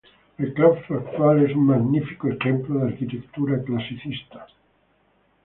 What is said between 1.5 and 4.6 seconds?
un magnífico ejemplo de arquitectura clasicista.